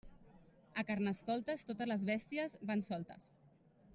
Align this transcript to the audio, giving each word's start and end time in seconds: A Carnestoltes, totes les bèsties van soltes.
A 0.81 0.83
Carnestoltes, 0.91 1.67
totes 1.73 1.91
les 1.93 2.07
bèsties 2.13 2.57
van 2.71 2.83
soltes. 2.91 3.31